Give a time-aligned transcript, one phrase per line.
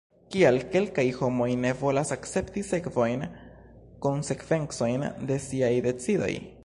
[0.35, 3.25] Kial kelkaj homoj ne volas akcepti sekvojn,
[4.07, 6.33] konsekvencojn de siaj decidoj?